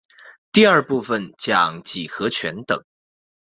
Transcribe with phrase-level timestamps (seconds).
[0.51, 2.83] 第二部份讲几何全等。